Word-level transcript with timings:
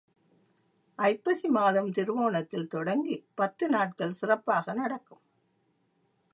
ஐப்பசி 0.99 1.47
மாதம் 1.47 1.91
திருவோணத்தில் 1.91 2.67
தொடங்கிப் 2.67 3.25
பத்து 3.35 3.69
நாட்கள் 3.69 4.11
சிறப்பாக 4.11 4.73
நடக்கும். 4.73 5.23